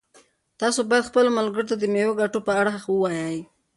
[0.59, 3.37] تاسو باید خپلو ملګرو ته د مېوو د ګټو په اړه ووایئ.